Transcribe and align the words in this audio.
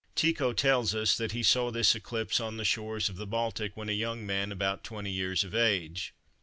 Tycho 0.15 0.51
tells 0.51 0.95
us 0.95 1.15
that 1.15 1.31
he 1.33 1.43
saw 1.43 1.69
this 1.69 1.93
eclipse 1.93 2.39
on 2.39 2.57
the 2.57 2.65
shores 2.65 3.07
of 3.07 3.17
the 3.17 3.27
Baltic 3.27 3.77
when 3.77 3.87
a 3.87 3.91
young 3.91 4.25
man 4.25 4.51
about 4.51 4.83
20 4.83 5.11
years 5.11 5.43
of 5.43 5.53
age. 5.53 6.15